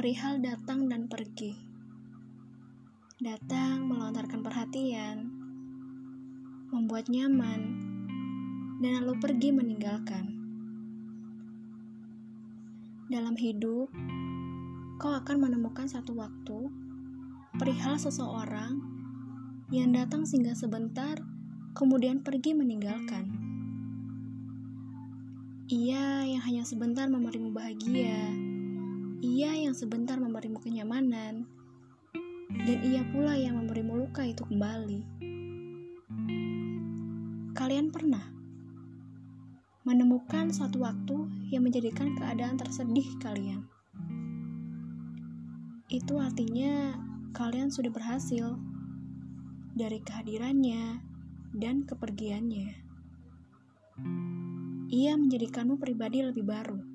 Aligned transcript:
perihal 0.00 0.40
datang 0.40 0.88
dan 0.88 1.12
pergi. 1.12 1.52
Datang 3.20 3.84
melontarkan 3.84 4.40
perhatian, 4.40 5.28
membuat 6.72 7.12
nyaman, 7.12 7.60
dan 8.80 8.96
lalu 8.96 9.20
pergi 9.20 9.52
meninggalkan. 9.52 10.24
Dalam 13.12 13.36
hidup, 13.36 13.92
kau 14.96 15.12
akan 15.12 15.36
menemukan 15.36 15.84
satu 15.84 16.16
waktu 16.16 16.72
perihal 17.60 18.00
seseorang 18.00 18.80
yang 19.68 19.92
datang 19.92 20.24
singgah 20.24 20.56
sebentar, 20.56 21.20
kemudian 21.76 22.24
pergi 22.24 22.56
meninggalkan. 22.56 23.36
Ia 25.68 26.24
yang 26.24 26.40
hanya 26.40 26.64
sebentar 26.64 27.04
memberimu 27.04 27.52
bahagia, 27.52 28.48
ia 29.20 29.52
yang 29.52 29.76
sebentar 29.76 30.16
memberimu 30.16 30.64
kenyamanan, 30.64 31.44
dan 32.64 32.78
ia 32.80 33.04
pula 33.12 33.36
yang 33.36 33.60
memberimu 33.60 34.00
luka 34.00 34.24
itu 34.24 34.40
kembali. 34.48 35.00
Kalian 37.52 37.92
pernah 37.92 38.24
menemukan 39.84 40.48
suatu 40.48 40.80
waktu 40.80 41.28
yang 41.52 41.68
menjadikan 41.68 42.16
keadaan 42.16 42.56
tersedih 42.56 43.04
kalian? 43.20 43.68
Itu 45.92 46.16
artinya 46.16 46.96
kalian 47.36 47.68
sudah 47.68 47.92
berhasil 47.92 48.56
dari 49.76 50.00
kehadirannya 50.00 50.96
dan 51.52 51.84
kepergiannya. 51.84 52.68
Ia 54.90 55.12
menjadikanmu 55.14 55.76
pribadi 55.76 56.24
lebih 56.24 56.42
baru, 56.48 56.89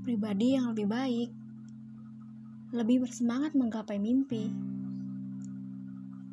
pribadi 0.00 0.56
yang 0.56 0.72
lebih 0.72 0.88
baik, 0.88 1.30
lebih 2.72 3.04
bersemangat 3.04 3.52
menggapai 3.52 4.00
mimpi. 4.00 4.48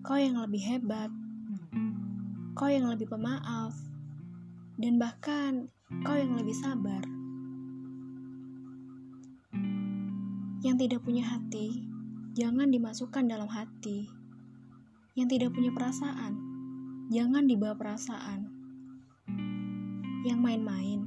Kau 0.08 0.16
yang 0.16 0.40
lebih 0.40 0.64
hebat, 0.64 1.12
kau 2.56 2.72
yang 2.72 2.88
lebih 2.88 3.12
pemaaf, 3.12 3.76
dan 4.80 4.96
bahkan 4.96 5.68
kau 6.08 6.16
yang 6.16 6.38
lebih 6.40 6.56
sabar. 6.56 7.04
Yang 10.64 10.88
tidak 10.88 11.04
punya 11.04 11.28
hati, 11.28 11.86
jangan 12.34 12.72
dimasukkan 12.72 13.28
dalam 13.28 13.52
hati. 13.52 14.08
Yang 15.18 15.28
tidak 15.38 15.52
punya 15.58 15.72
perasaan, 15.76 16.34
jangan 17.10 17.46
dibawa 17.50 17.76
perasaan. 17.76 18.48
Yang 20.24 20.40
main-main, 20.40 21.00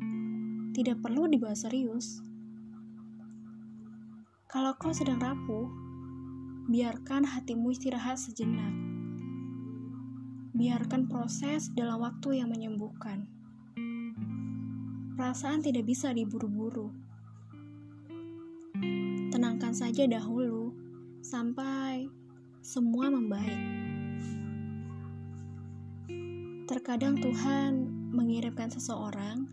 tidak 0.77 1.03
perlu 1.03 1.27
dibawa 1.27 1.55
serius. 1.57 2.30
Kalau 4.51 4.75
kau 4.75 4.91
sedang 4.91 5.23
rapuh, 5.23 5.71
biarkan 6.67 7.23
hatimu 7.23 7.71
istirahat 7.71 8.19
sejenak. 8.19 8.75
Biarkan 10.59 11.07
proses 11.07 11.71
dalam 11.71 12.03
waktu 12.03 12.43
yang 12.43 12.51
menyembuhkan. 12.51 13.31
Perasaan 15.15 15.63
tidak 15.63 15.87
bisa 15.87 16.11
diburu-buru 16.11 16.91
tenangkan 19.31 19.71
saja 19.71 20.11
dahulu 20.11 20.75
sampai 21.23 22.11
semua 22.59 23.07
membaik. 23.07 23.63
Terkadang 26.67 27.23
Tuhan 27.23 27.87
mengirimkan 28.11 28.69
seseorang 28.75 29.47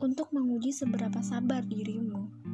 untuk 0.00 0.32
menguji 0.32 0.72
seberapa 0.72 1.20
sabar 1.20 1.60
dirimu. 1.68 2.45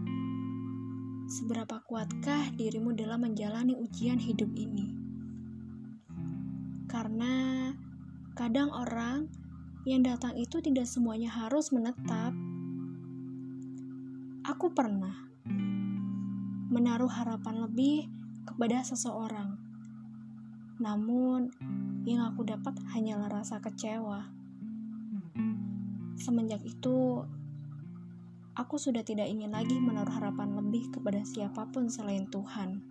Seberapa 1.33 1.81
kuatkah 1.89 2.53
dirimu 2.61 2.93
dalam 2.93 3.25
menjalani 3.25 3.73
ujian 3.73 4.21
hidup 4.21 4.53
ini? 4.53 4.93
Karena 6.85 7.73
kadang 8.37 8.69
orang 8.69 9.33
yang 9.89 10.05
datang 10.05 10.37
itu 10.37 10.61
tidak 10.61 10.85
semuanya 10.85 11.33
harus 11.33 11.73
menetap. 11.73 12.37
Aku 14.45 14.77
pernah 14.77 15.33
menaruh 16.69 17.09
harapan 17.09 17.65
lebih 17.65 18.13
kepada 18.45 18.85
seseorang. 18.85 19.57
Namun, 20.85 21.49
yang 22.05 22.29
aku 22.29 22.45
dapat 22.45 22.77
hanyalah 22.93 23.33
rasa 23.33 23.57
kecewa. 23.65 24.29
Semenjak 26.21 26.61
itu, 26.61 27.25
aku 28.57 28.81
sudah 28.81 29.05
tidak 29.05 29.29
ingin 29.29 29.53
lagi 29.53 29.77
menaruh 29.79 30.13
harapan 30.13 30.57
lebih 30.57 30.93
kepada 30.93 31.25
siapa 31.25 31.69
pun 31.71 31.89
selain 31.89 32.29
Tuhan. 32.29 32.83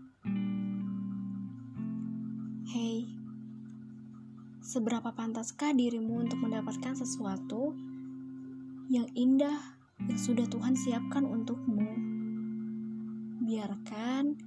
Hei, 2.72 3.10
seberapa 4.64 5.12
pantaskah 5.12 5.74
dirimu 5.74 6.24
untuk 6.24 6.40
mendapatkan 6.40 6.96
sesuatu 6.96 7.76
yang 8.88 9.10
indah 9.18 9.60
yang 10.08 10.20
sudah 10.20 10.50
Tuhan 10.50 10.74
siapkan 10.74 11.26
untukmu? 11.28 12.12
biarkan 13.52 14.38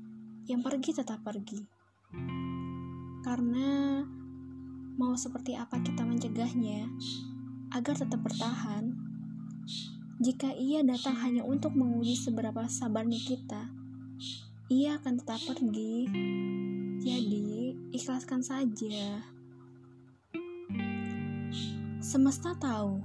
yang 0.47 0.63
pergi 0.63 0.97
tetap 0.97 1.21
pergi. 1.21 1.67
Karena 3.21 4.01
mau 4.95 5.13
seperti 5.19 5.59
apa 5.59 5.83
kita 5.83 6.07
mencegahnya 6.07 6.89
agar 7.75 8.01
tetap 8.01 8.23
bertahan, 8.23 8.94
jika 10.23 10.51
ia 10.55 10.83
datang 10.87 11.17
hanya 11.23 11.43
untuk 11.43 11.75
menguji 11.75 12.15
seberapa 12.15 12.67
sabarnya 12.71 13.19
kita, 13.19 13.71
ia 14.71 14.99
akan 14.99 15.15
tetap 15.19 15.41
pergi. 15.47 16.07
Jadi, 17.03 17.75
ikhlaskan 17.95 18.43
saja. 18.43 19.23
Semesta 22.05 22.55
tahu 22.59 23.03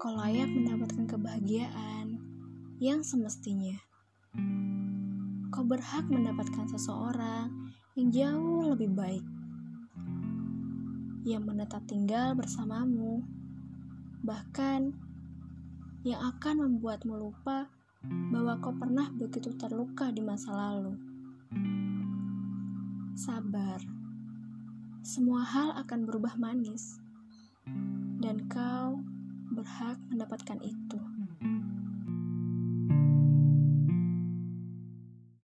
kau 0.00 0.12
layak 0.16 0.48
mendapatkan 0.48 1.04
kebahagiaan 1.04 2.16
yang 2.80 3.04
semestinya 3.04 3.76
kau 5.50 5.66
berhak 5.66 6.06
mendapatkan 6.06 6.70
seseorang 6.70 7.50
yang 7.98 8.08
jauh 8.14 8.70
lebih 8.70 8.94
baik, 8.94 9.26
yang 11.26 11.42
menetap 11.42 11.82
tinggal 11.90 12.38
bersamamu, 12.38 13.20
bahkan 14.22 14.94
yang 16.00 16.20
akan 16.32 16.64
membuatmu 16.64 17.12
lupa 17.12 17.68
bahwa 18.32 18.56
kau 18.64 18.72
pernah 18.72 19.12
begitu 19.12 19.52
terluka 19.60 20.08
di 20.08 20.24
masa 20.24 20.52
lalu. 20.52 20.96
Sabar, 23.12 23.84
semua 25.04 25.44
hal 25.44 25.76
akan 25.76 26.08
berubah 26.08 26.40
manis, 26.40 26.96
dan 28.24 28.48
kau 28.48 29.04
berhak 29.52 30.00
mendapatkan 30.08 30.56
itu. 30.64 31.09